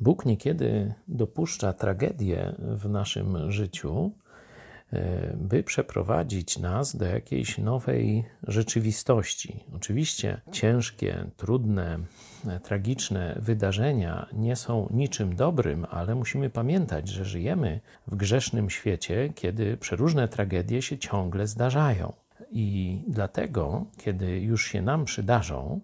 [0.00, 4.12] Bóg niekiedy dopuszcza tragedię w naszym życiu,
[4.92, 9.64] e, by przeprowadzić nas do jakiejś nowej rzeczywistości.
[9.76, 11.98] Oczywiście ciężkie, trudne,
[12.48, 19.32] e, tragiczne wydarzenia nie są niczym dobrym, ale musimy pamiętać, że żyjemy w grzesznym świecie,
[19.34, 22.12] kiedy przeróżne tragedie się ciągle zdarzają.
[22.50, 25.80] I dlatego, kiedy już się nam przydarzą,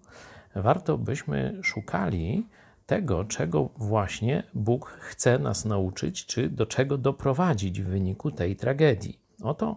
[0.54, 2.46] warto byśmy szukali
[2.86, 9.20] tego, czego właśnie Bóg chce nas nauczyć, czy do czego doprowadzić w wyniku tej tragedii.
[9.42, 9.76] Oto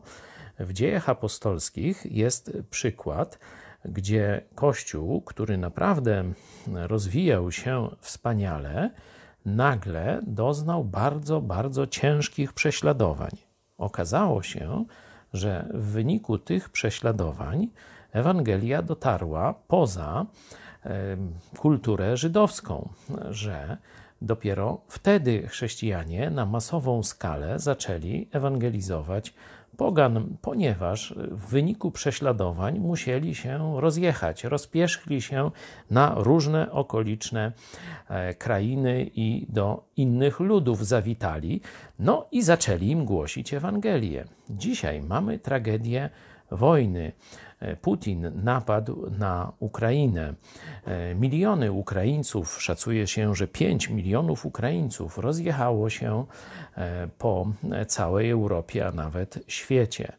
[0.60, 3.40] w dziejach apostolskich jest przykład,
[3.86, 6.24] gdzie Kościół, który naprawdę
[6.68, 8.92] rozwijał się wspaniale,
[9.46, 13.32] nagle doznał bardzo, bardzo ciężkich prześladowań.
[13.78, 14.86] Okazało się,
[15.34, 17.68] że w wyniku tych prześladowań
[18.12, 20.26] Ewangelia dotarła poza
[21.58, 22.90] kulturę żydowską,
[23.30, 23.78] że
[24.22, 29.34] dopiero wtedy chrześcijanie na masową skalę zaczęli ewangelizować
[29.78, 35.52] pogan, ponieważ w wyniku prześladowań musieli się rozjechać, rozpierzchli się
[35.92, 37.52] na różne okoliczne
[38.10, 41.62] e, krainy i do innych ludów zawitali,
[42.00, 44.26] no i zaczęli im głosić Ewangelię.
[44.50, 46.10] Dzisiaj mamy tragedię
[46.52, 47.12] wojny.
[47.60, 50.34] E, Putin napadł na Ukrainę.
[50.86, 56.26] E, miliony Ukraińców, szacuje się, że 5 milionów Ukraińców rozjechało się
[56.78, 57.48] e, po
[57.88, 60.14] całej Europie, a nawet świecie.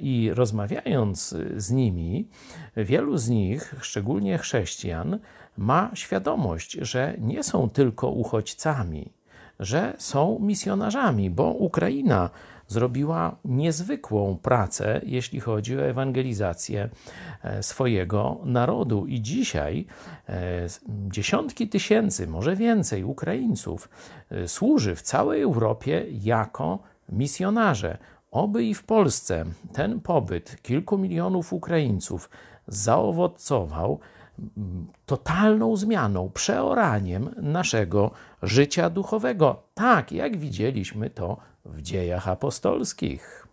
[0.00, 2.28] I rozmawiając z nimi,
[2.76, 5.18] wielu z nich, szczególnie chrześcijan,
[5.56, 9.12] ma świadomość, że nie są tylko uchodźcami,
[9.60, 12.30] że są misjonarzami, bo Ukraina
[12.70, 16.88] zrobiła niezwykłą pracę, jeśli chodzi o ewangelizację
[17.42, 19.06] e, swojego narodu.
[19.06, 19.86] I dzisiaj
[20.28, 23.88] e, dziesiątki tysięcy, może więcej Ukraińców
[24.30, 27.98] e, służy w całej Europie jako misjonarze.
[28.30, 32.30] Oby i w Polsce ten pobyt kilku milionów Ukraińców
[32.66, 34.00] zaowocował
[35.06, 38.10] totalną zmianą, przeoraniem naszego
[38.42, 39.62] życia duchowego.
[39.74, 43.46] Tak, jak widzieliśmy to w dziejach apostolskich.